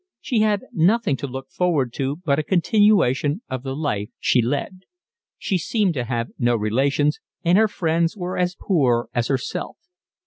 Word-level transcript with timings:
She 0.19 0.39
had 0.39 0.63
nothing 0.73 1.15
to 1.17 1.27
look 1.27 1.51
forward 1.51 1.93
to 1.93 2.15
but 2.25 2.39
a 2.39 2.43
continuation 2.43 3.43
of 3.51 3.61
the 3.61 3.75
life 3.75 4.09
she 4.19 4.41
led. 4.41 4.85
She 5.37 5.59
seemed 5.59 5.93
to 5.93 6.05
have 6.05 6.31
no 6.39 6.55
relations, 6.55 7.19
and 7.43 7.55
her 7.55 7.67
friends 7.67 8.17
were 8.17 8.35
as 8.35 8.57
poor 8.59 9.09
as 9.13 9.27
herself. 9.27 9.77